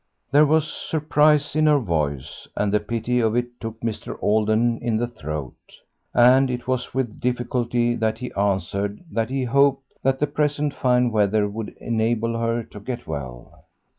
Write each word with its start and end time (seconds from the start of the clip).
There 0.31 0.47
was 0.47 0.67
surprise 0.67 1.55
in 1.55 1.67
her 1.67 1.77
voice, 1.77 2.47
and 2.55 2.73
the 2.73 2.79
pity 2.79 3.19
of 3.19 3.35
it 3.35 3.59
took 3.59 3.79
Mr. 3.81 4.17
Alden 4.23 4.79
in 4.79 4.97
the 4.97 5.05
throat, 5.05 5.53
and 6.11 6.49
it 6.49 6.67
was 6.67 6.91
with 6.91 7.19
difficulty 7.21 7.95
that 7.95 8.17
he 8.17 8.33
answered 8.33 9.03
that 9.11 9.29
"he 9.29 9.43
hoped 9.43 9.83
that 10.01 10.17
the 10.17 10.25
present 10.25 10.73
fine 10.73 11.11
weather 11.11 11.47
would 11.47 11.77
enable 11.79 12.35
her 12.39 12.63
to 12.63 12.79
get 12.79 13.05
well. 13.05 13.65